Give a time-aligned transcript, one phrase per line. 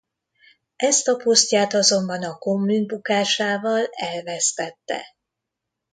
[0.75, 5.03] Ezt a posztját azonban a kommün bukásával elvesztette.